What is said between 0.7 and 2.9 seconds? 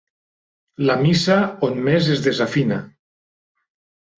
La missa on més es desafina.